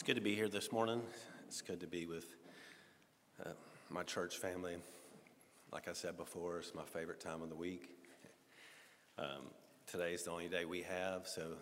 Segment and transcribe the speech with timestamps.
[0.00, 1.02] It's good to be here this morning.
[1.46, 2.24] It's good to be with
[3.44, 3.50] uh,
[3.90, 4.76] my church family.
[5.74, 7.90] Like I said before, it's my favorite time of the week.
[9.18, 9.50] Um,
[9.94, 11.52] is the only day we have, so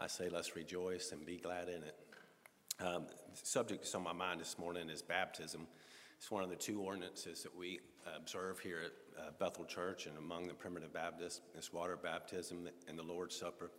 [0.00, 1.96] I say let's rejoice and be glad in it.
[2.80, 5.68] Um, the subject that's on my mind this morning is baptism.
[6.18, 7.78] It's one of the two ordinances that we
[8.16, 11.40] observe here at uh, Bethel Church and among the primitive Baptists.
[11.56, 13.70] It's water baptism and the Lord's Supper.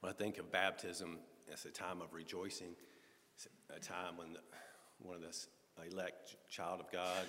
[0.00, 1.18] When I think of baptism,
[1.50, 2.74] it's a time of rejoicing.
[3.34, 4.36] It's a time when
[4.98, 7.24] one of the elect child of God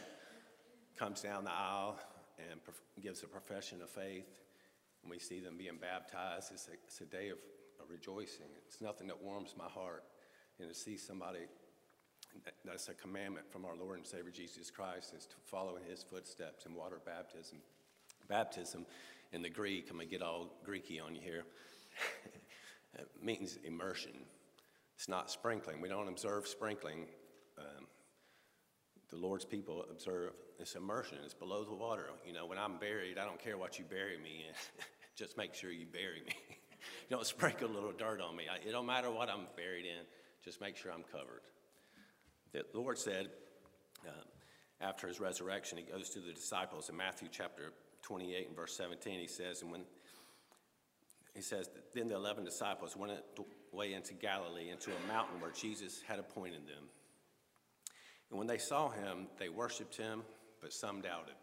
[0.98, 1.98] comes down the aisle
[2.38, 2.60] and
[3.02, 4.40] gives a profession of faith,
[5.02, 6.52] and we see them being baptized.
[6.54, 7.38] It's a, it's a day of,
[7.82, 8.48] of rejoicing.
[8.68, 10.04] It's nothing that warms my heart.
[10.60, 11.40] And to see somebody,
[12.64, 16.04] that's a commandment from our Lord and Savior Jesus Christ, is to follow in his
[16.04, 17.60] footsteps in water baptism.
[18.28, 18.86] Baptism
[19.32, 21.44] in the Greek, I'm going to get all Greeky on you here.
[23.02, 24.14] It means immersion.
[24.96, 25.82] It's not sprinkling.
[25.82, 27.08] We don't observe sprinkling.
[27.58, 27.88] Um,
[29.10, 31.18] the Lord's people observe this immersion.
[31.26, 32.06] It's below the water.
[32.26, 34.56] You know, when I'm buried, I don't care what you bury me in.
[35.16, 36.34] Just make sure you bury me.
[36.50, 38.46] you don't sprinkle a little dirt on me.
[38.52, 40.06] I, it don't matter what I'm buried in.
[40.44, 41.42] Just make sure I'm covered.
[42.54, 43.30] The Lord said
[44.08, 44.12] uh,
[44.82, 49.20] after his resurrection, he goes to the disciples in Matthew chapter 28 and verse 17.
[49.20, 49.82] He says, and when
[51.34, 53.14] he says, Then the 11 disciples went
[53.74, 56.90] away into Galilee, into a mountain where Jesus had appointed them.
[58.30, 60.24] And when they saw him, they worshiped him,
[60.62, 61.36] but some doubted.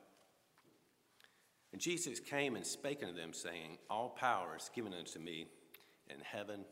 [1.72, 5.46] And Jesus came and spake unto them, saying, All power is given unto me
[6.08, 6.64] in heaven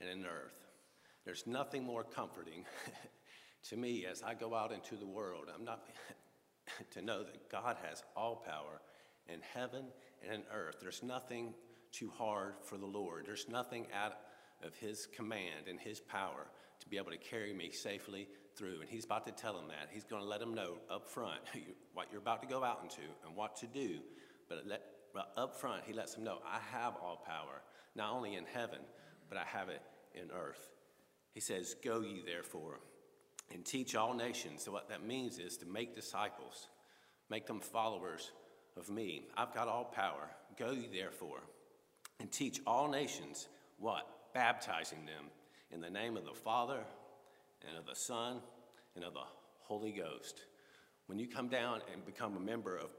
[0.00, 0.66] and in earth.
[1.24, 2.64] There's nothing more comforting
[3.68, 5.46] to me as I go out into the world.
[5.52, 5.88] I'm not
[6.92, 8.80] to know that God has all power
[9.26, 9.86] in heaven
[10.22, 10.76] and in earth.
[10.80, 11.54] There's nothing
[11.94, 13.24] too hard for the Lord.
[13.26, 14.14] There's nothing out
[14.62, 16.46] of His command and His power
[16.80, 18.80] to be able to carry me safely through.
[18.80, 19.90] And He's about to tell them that.
[19.92, 21.40] He's going to let them know up front
[21.94, 23.98] what you're about to go out into and what to do.
[24.48, 24.82] But let,
[25.36, 27.62] up front, He lets them know I have all power,
[27.94, 28.80] not only in heaven,
[29.28, 29.82] but I have it
[30.14, 30.68] in earth.
[31.32, 32.80] He says, Go ye therefore
[33.52, 34.64] and teach all nations.
[34.64, 36.68] So, what that means is to make disciples,
[37.30, 38.32] make them followers
[38.76, 39.28] of me.
[39.36, 40.28] I've got all power.
[40.58, 41.42] Go ye therefore
[42.20, 43.48] and teach all nations
[43.78, 44.06] what?
[44.32, 45.26] Baptizing them
[45.70, 46.80] in the name of the Father
[47.68, 48.38] and of the Son
[48.94, 49.20] and of the
[49.60, 50.42] Holy Ghost.
[51.06, 52.90] When you come down and become a member of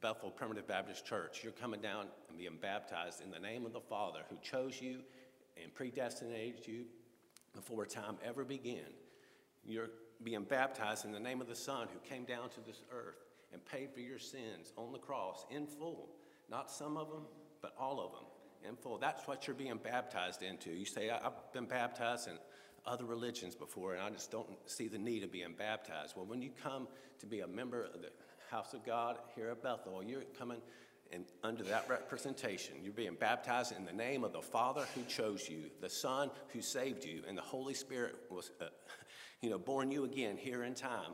[0.00, 3.80] Bethel Primitive Baptist Church, you're coming down and being baptized in the name of the
[3.80, 4.98] Father who chose you
[5.60, 6.84] and predestinated you
[7.54, 8.86] before time ever began.
[9.64, 9.90] You're
[10.22, 13.64] being baptized in the name of the Son who came down to this earth and
[13.64, 16.10] paid for your sins on the cross in full.
[16.50, 17.22] Not some of them,
[17.60, 18.27] but all of them
[18.66, 18.98] in full.
[18.98, 20.70] That's what you're being baptized into.
[20.70, 22.38] You say, I've been baptized in
[22.86, 26.14] other religions before, and I just don't see the need of being baptized.
[26.16, 26.88] Well, when you come
[27.20, 28.10] to be a member of the
[28.50, 30.60] house of God here at Bethel, you're coming
[31.10, 32.74] and under that representation.
[32.82, 36.60] You're being baptized in the name of the Father who chose you, the Son who
[36.60, 38.66] saved you, and the Holy Spirit was, uh,
[39.40, 41.12] you know, born you again here in time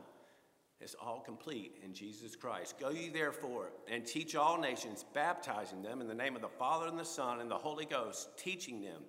[0.81, 2.79] is all complete in Jesus Christ.
[2.79, 6.87] Go ye therefore and teach all nations, baptizing them in the name of the Father
[6.87, 9.01] and the Son and the Holy Ghost, teaching them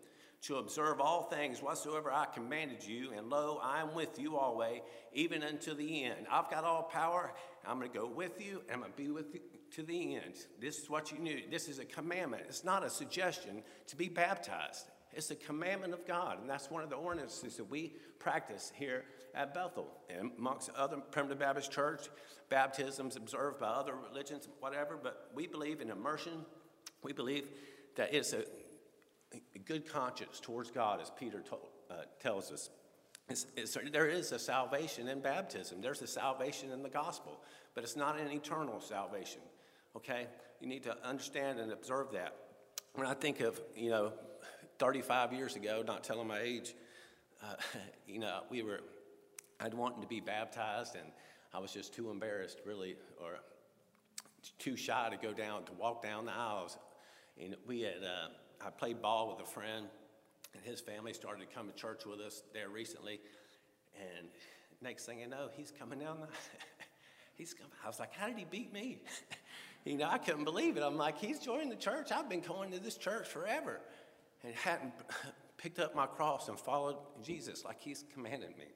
[0.42, 3.10] to observe all things whatsoever I commanded you.
[3.16, 4.80] And lo, I am with you always,
[5.12, 6.26] even unto the end.
[6.30, 7.32] I've got all power.
[7.66, 9.40] I'm going to go with you, and I'm going to be with you
[9.72, 10.34] to the end.
[10.60, 11.50] This is what you need.
[11.50, 12.44] This is a commandment.
[12.46, 14.86] It's not a suggestion to be baptized.
[15.12, 19.04] It's a commandment of God, and that's one of the ordinances that we practice here
[19.36, 19.88] at Bethel.
[20.08, 22.08] And amongst other primitive Baptist church,
[22.48, 26.44] baptisms observed by other religions, whatever, but we believe in immersion.
[27.02, 27.48] We believe
[27.96, 28.44] that it's a,
[29.54, 32.70] a good conscience towards God, as Peter told, uh, tells us.
[33.28, 35.80] It's, it's, there is a salvation in baptism.
[35.80, 37.40] There's a salvation in the gospel,
[37.74, 39.42] but it's not an eternal salvation.
[39.96, 40.26] Okay,
[40.60, 42.36] you need to understand and observe that.
[42.94, 44.12] When I think of you know
[44.78, 46.74] 35 years ago, not telling my age,
[47.42, 47.54] uh,
[48.06, 48.80] you know, we were,
[49.60, 51.08] I'd wanted to be baptized, and
[51.54, 53.38] I was just too embarrassed, really, or
[54.58, 56.76] too shy to go down, to walk down the aisles.
[57.42, 58.28] And we had, uh,
[58.64, 59.86] I played ball with a friend,
[60.54, 63.20] and his family started to come to church with us there recently.
[63.98, 64.28] And
[64.82, 66.26] next thing I know, he's coming down the,
[67.34, 67.72] he's coming.
[67.84, 69.02] I was like, how did he beat me?
[69.84, 70.82] you know, I couldn't believe it.
[70.82, 72.12] I'm like, he's joining the church.
[72.12, 73.80] I've been going to this church forever
[74.44, 74.92] and hadn't
[75.56, 78.66] picked up my cross and followed Jesus like he's commanded me.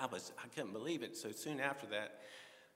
[0.00, 1.16] I was, I couldn't believe it.
[1.16, 2.20] So soon after that,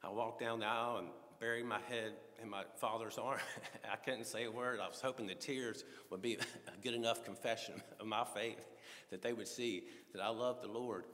[0.02, 1.08] I walked down the aisle and
[1.40, 2.12] buried my head
[2.42, 3.40] in my father's arm.
[3.92, 4.78] I couldn't say a word.
[4.80, 8.66] I was hoping the tears would be a good enough confession of my faith
[9.10, 11.04] that they would see that I love the Lord.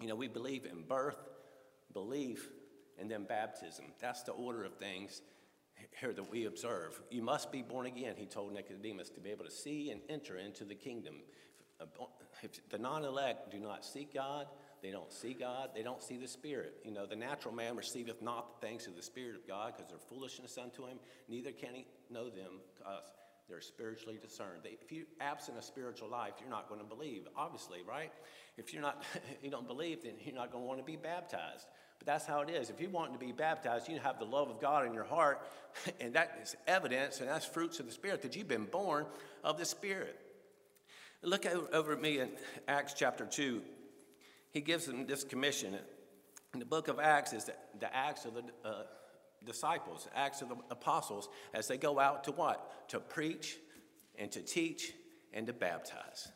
[0.00, 1.18] You know, we believe in birth,
[1.92, 2.48] belief,
[2.98, 3.86] and then baptism.
[4.00, 5.22] That's the order of things
[5.98, 7.00] here that we observe.
[7.10, 10.36] You must be born again, he told Nicodemus, to be able to see and enter
[10.36, 11.14] into the kingdom.
[12.42, 14.46] If the non elect do not seek God,
[14.82, 16.74] they don't see God, they don't see the Spirit.
[16.84, 19.90] You know, the natural man receiveth not the things of the Spirit of God because
[19.90, 20.98] they're foolishness unto him,
[21.28, 23.02] neither can he know them because
[23.48, 24.60] they're spiritually discerned.
[24.62, 28.12] They, if you absent a spiritual life, you're not going to believe, obviously, right?
[28.56, 29.02] If you're not,
[29.42, 31.66] you don't believe, then you're not going to want to be baptized.
[31.98, 32.70] But that's how it is.
[32.70, 35.46] If you want to be baptized, you have the love of God in your heart,
[36.00, 39.04] and that is evidence, and that's fruits of the Spirit that you've been born
[39.42, 40.18] of the Spirit.
[41.22, 42.30] Look over at me in
[42.66, 43.60] Acts chapter 2.
[44.50, 45.76] He gives them this commission.
[46.52, 48.82] In the book of Acts is the, the Acts of the uh,
[49.44, 52.88] disciples, Acts of the apostles, as they go out to what?
[52.90, 53.56] To preach
[54.18, 54.92] and to teach
[55.32, 56.28] and to baptize.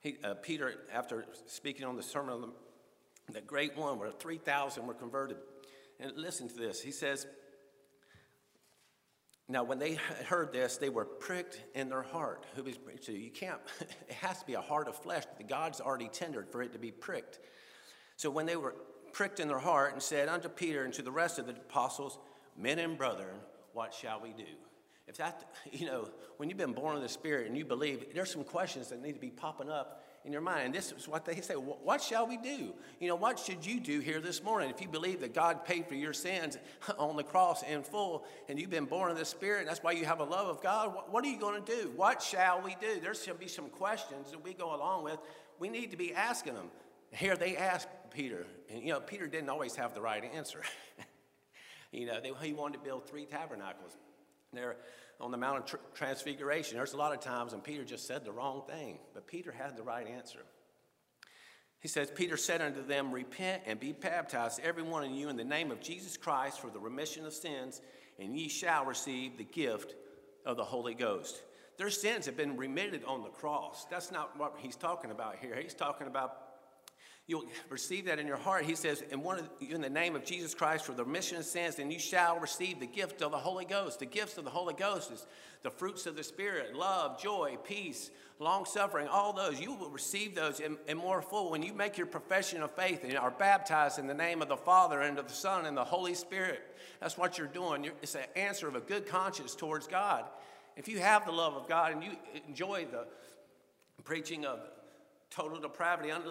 [0.00, 2.48] He, uh, Peter, after speaking on the Sermon on the
[3.30, 5.36] the great one where 3,000 were converted.
[6.00, 6.80] And listen to this.
[6.80, 7.26] He says,
[9.48, 12.46] Now, when they heard this, they were pricked in their heart.
[12.54, 15.80] Who is so you can't, it has to be a heart of flesh that God's
[15.80, 17.40] already tendered for it to be pricked.
[18.16, 18.74] So when they were
[19.12, 22.18] pricked in their heart and said unto Peter and to the rest of the apostles,
[22.56, 23.36] Men and brethren,
[23.72, 24.44] what shall we do?
[25.06, 28.30] If that, you know, when you've been born of the Spirit and you believe, there's
[28.30, 30.74] some questions that need to be popping up in your mind.
[30.74, 31.54] This is what they say.
[31.54, 32.72] What shall we do?
[33.00, 34.70] You know, what should you do here this morning?
[34.70, 36.58] If you believe that God paid for your sins
[36.98, 39.92] on the cross in full and you've been born of the Spirit, and that's why
[39.92, 41.92] you have a love of God, what are you going to do?
[41.96, 43.00] What shall we do?
[43.00, 45.18] There's going to be some questions that we go along with.
[45.58, 46.68] We need to be asking them.
[47.10, 50.62] Here they asked Peter, and you know, Peter didn't always have the right answer.
[51.92, 53.96] you know, they, he wanted to build three tabernacles.
[54.54, 54.76] There,
[55.22, 56.76] on the Mount of Transfiguration.
[56.76, 59.76] There's a lot of times when Peter just said the wrong thing, but Peter had
[59.76, 60.40] the right answer.
[61.78, 65.36] He says, Peter said unto them, Repent and be baptized, every one of you, in
[65.36, 67.80] the name of Jesus Christ for the remission of sins,
[68.18, 69.94] and ye shall receive the gift
[70.44, 71.42] of the Holy Ghost.
[71.78, 73.86] Their sins have been remitted on the cross.
[73.90, 75.56] That's not what he's talking about here.
[75.60, 76.36] He's talking about
[77.28, 78.64] You'll receive that in your heart.
[78.64, 81.44] He says, in, one of, in the name of Jesus Christ for the remission of
[81.44, 84.00] sins, and you shall receive the gift of the Holy Ghost.
[84.00, 85.24] The gifts of the Holy Ghost is
[85.62, 88.10] the fruits of the Spirit love, joy, peace,
[88.40, 89.60] long suffering, all those.
[89.60, 93.04] You will receive those in, in more full when you make your profession of faith
[93.04, 95.84] and are baptized in the name of the Father and of the Son and the
[95.84, 96.60] Holy Spirit.
[97.00, 97.84] That's what you're doing.
[97.84, 100.24] You're, it's an answer of a good conscience towards God.
[100.76, 102.10] If you have the love of God and you
[102.48, 103.06] enjoy the
[104.02, 104.58] preaching of
[105.34, 106.10] total depravity.
[106.10, 106.30] Under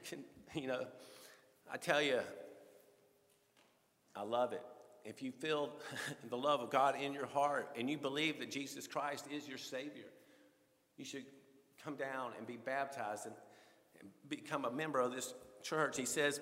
[0.54, 0.86] you know,
[1.70, 2.20] I tell you,
[4.16, 4.62] I love it.
[5.04, 5.72] If you feel
[6.30, 9.58] the love of God in your heart and you believe that Jesus Christ is your
[9.58, 10.10] Savior,
[10.96, 11.24] you should
[11.82, 13.34] come down and be baptized and,
[14.00, 15.96] and become a member of this church.
[15.96, 16.40] He says,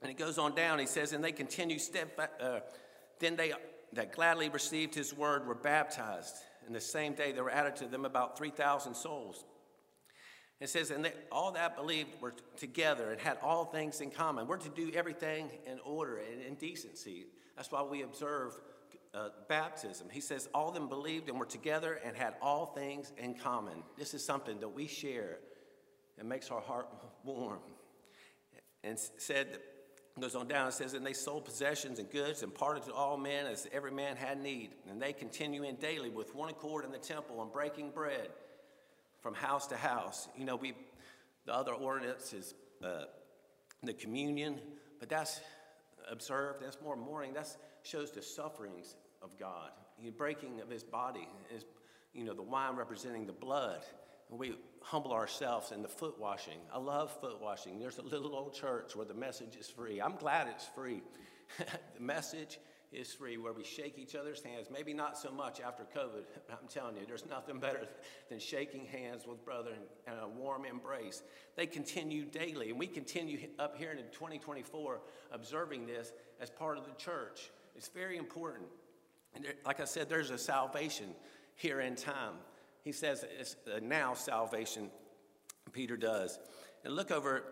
[0.00, 2.30] and it goes on down, he says, and they continue steadfast.
[2.40, 2.60] Uh,
[3.18, 3.52] then they
[3.94, 6.36] that gladly received his word were baptized.
[6.66, 9.44] And the same day there were added to them about 3,000 souls.
[10.60, 14.10] It says, and they, all that believed were t- together and had all things in
[14.10, 14.48] common.
[14.48, 17.26] We're to do everything in order and in decency.
[17.56, 18.58] That's why we observe
[19.14, 20.08] uh, baptism.
[20.10, 23.84] He says, all them believed and were together and had all things in common.
[23.96, 25.38] This is something that we share
[26.18, 26.88] and makes our heart
[27.22, 27.60] warm.
[28.82, 29.60] And said,
[30.18, 33.16] goes on down, it says, and they sold possessions and goods and parted to all
[33.16, 34.70] men as every man had need.
[34.90, 38.28] And they continue in daily with one accord in the temple and breaking bread
[39.20, 40.28] from house to house.
[40.36, 40.74] You know, we,
[41.46, 43.04] the other ordinance is uh,
[43.82, 44.60] the communion,
[45.00, 45.40] but that's
[46.10, 49.70] observed, that's more mourning, that shows the sufferings of God.
[50.02, 51.64] The breaking of his body is,
[52.12, 53.84] you know, the wine representing the blood.
[54.30, 56.58] And we humble ourselves in the foot washing.
[56.72, 57.78] I love foot washing.
[57.78, 60.00] There's a little old church where the message is free.
[60.00, 61.02] I'm glad it's free.
[61.58, 62.58] the message
[62.92, 64.68] is free, where we shake each other's hands.
[64.72, 67.86] Maybe not so much after COVID, I'm telling you, there's nothing better
[68.30, 71.22] than shaking hands with brother and, and a warm embrace.
[71.56, 75.00] They continue daily, and we continue up here in 2024
[75.32, 77.50] observing this as part of the church.
[77.76, 78.66] It's very important.
[79.34, 81.10] And there, like I said, there's a salvation
[81.54, 82.34] here in time.
[82.84, 84.90] He says it's now salvation,
[85.72, 86.38] Peter does.
[86.84, 87.44] And look over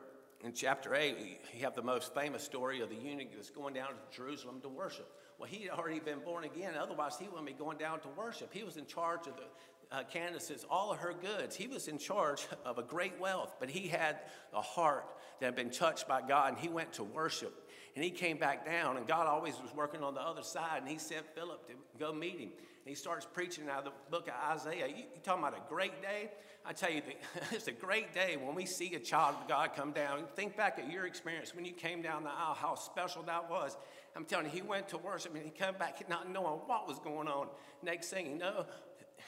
[0.44, 1.16] in chapter 8,
[1.54, 4.68] you have the most famous story of the eunuch that's going down to Jerusalem to
[4.68, 5.10] worship.
[5.38, 6.74] Well, he had already been born again.
[6.80, 8.52] Otherwise, he wouldn't be going down to worship.
[8.52, 11.54] He was in charge of the, uh, Candace's all of her goods.
[11.54, 14.18] He was in charge of a great wealth, but he had
[14.54, 15.06] a heart
[15.40, 17.68] that had been touched by God, and he went to worship.
[17.94, 20.88] And he came back down, and God always was working on the other side, and
[20.88, 22.50] he sent Philip to go meet him.
[22.50, 24.86] And he starts preaching out of the book of Isaiah.
[24.86, 26.30] You, you talking about a great day?
[26.64, 27.02] I tell you,
[27.52, 30.24] it's a great day when we see a child of God come down.
[30.34, 33.76] Think back at your experience when you came down the aisle, how special that was.
[34.16, 36.98] I'm telling you, he went to worship and he came back not knowing what was
[36.98, 37.48] going on.
[37.82, 38.64] Next thing you know,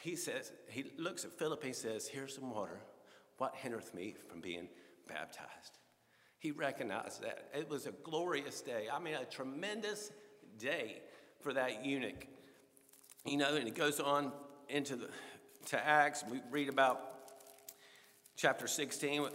[0.01, 2.81] he says, he looks at Philip, he says, Here's some water.
[3.37, 4.69] What hindereth me from being
[5.07, 5.79] baptized?
[6.39, 7.51] He recognized that.
[7.55, 8.87] It was a glorious day.
[8.93, 10.11] I mean, a tremendous
[10.59, 11.03] day
[11.41, 12.27] for that eunuch.
[13.27, 14.33] You know, and it goes on
[14.69, 15.09] into the
[15.67, 16.25] to Acts.
[16.31, 17.01] We read about
[18.37, 19.29] chapter 16.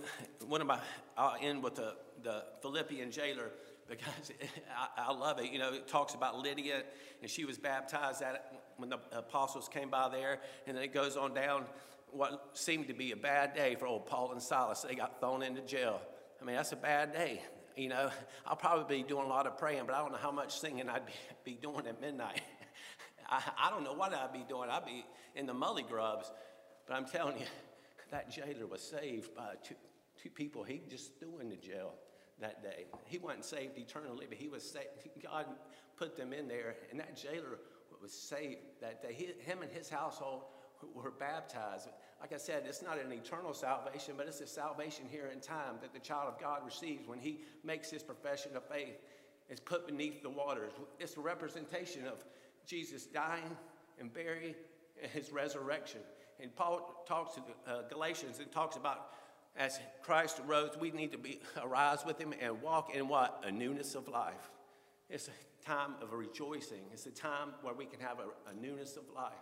[0.48, 0.80] One of my,
[1.18, 3.52] I'll end with the, the Philippian jailer
[3.90, 4.32] because
[4.98, 5.52] I, I, love it.
[5.52, 6.84] You know, it talks about Lydia,
[7.22, 11.16] and she was baptized at when the apostles came by there, and then it goes
[11.16, 11.66] on down
[12.12, 14.82] what seemed to be a bad day for old Paul and Silas.
[14.82, 16.02] They got thrown into jail.
[16.42, 17.42] I mean, that's a bad day.
[17.76, 18.10] You know,
[18.46, 20.90] I'll probably be doing a lot of praying, but I don't know how much singing
[20.90, 21.04] I'd
[21.44, 22.42] be, doing at midnight.
[23.30, 24.70] I, I don't know what I'd be doing.
[24.70, 26.32] I'd be in the mully grubs.
[26.88, 27.46] But I'm telling you,
[28.12, 29.76] that jailer was saved by two,
[30.22, 31.94] two people he just threw into jail
[32.40, 32.86] that day.
[33.06, 34.88] He wasn't saved eternally, but he was saved.
[35.22, 35.46] God
[35.98, 37.60] put them in there, and that jailer
[38.02, 39.14] was saved that day.
[39.14, 40.44] He, him and his household
[40.94, 41.88] were baptized.
[42.20, 45.76] Like I said, it's not an eternal salvation, but it's a salvation here in time
[45.82, 49.00] that the child of God receives when he makes his profession of faith.
[49.50, 50.72] It's put beneath the waters.
[51.00, 52.24] It's a representation of
[52.66, 53.58] Jesus dying
[54.00, 54.56] and buried
[55.02, 56.02] and his resurrection.
[56.40, 59.12] And Paul talks to uh, Galatians and talks about
[59.56, 63.44] as Christ arose, we need to be arise with him and walk in what?
[63.46, 64.52] A newness of life.
[65.10, 66.82] It's a time of rejoicing.
[66.92, 69.34] It's a time where we can have a, a newness of life.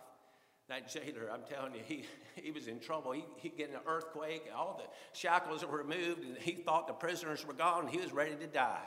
[0.68, 2.04] That jailer, I'm telling you, he,
[2.34, 3.12] he was in trouble.
[3.12, 7.46] He, he get an earthquake, all the shackles were removed, and he thought the prisoners
[7.46, 8.86] were gone, he was ready to die.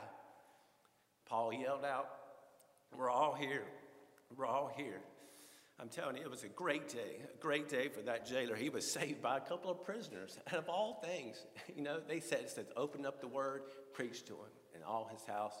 [1.28, 2.08] Paul yelled out,
[2.96, 3.64] We're all here.
[4.36, 5.00] We're all here.
[5.78, 8.56] I'm telling you, it was a great day, a great day for that jailer.
[8.56, 10.38] He was saved by a couple of prisoners.
[10.46, 14.24] And of all things, you know, they said, it says, open up the word, preach
[14.26, 14.50] to him.
[14.74, 15.60] And all his house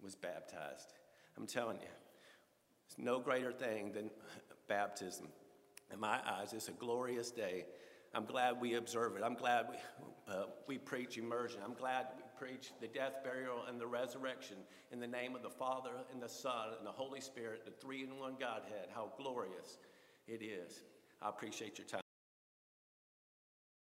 [0.00, 0.92] was baptized.
[1.36, 1.88] I'm telling you,
[2.86, 4.10] it's no greater thing than
[4.68, 5.28] baptism.
[5.92, 7.66] In my eyes, it's a glorious day.
[8.14, 9.22] I'm glad we observe it.
[9.24, 11.60] I'm glad we, uh, we preach immersion.
[11.64, 12.06] I'm glad
[12.44, 14.56] preach the death, burial, and the resurrection
[14.92, 18.02] in the name of the Father and the Son and the Holy Spirit, the three
[18.02, 18.88] in one Godhead.
[18.94, 19.78] How glorious
[20.28, 20.82] it is.
[21.22, 22.03] I appreciate your time.